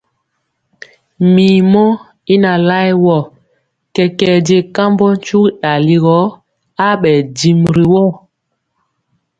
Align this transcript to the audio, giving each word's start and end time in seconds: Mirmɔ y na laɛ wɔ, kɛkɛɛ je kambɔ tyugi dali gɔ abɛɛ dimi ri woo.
Mirmɔ 1.33 1.83
y 2.33 2.35
na 2.43 2.51
laɛ 2.67 2.87
wɔ, 3.05 3.17
kɛkɛɛ 3.95 4.35
je 4.47 4.57
kambɔ 4.75 5.07
tyugi 5.25 5.55
dali 5.61 5.95
gɔ 6.05 6.17
abɛɛ 6.87 7.11
dimi 7.37 7.69
ri 7.75 7.85
woo. 7.93 8.11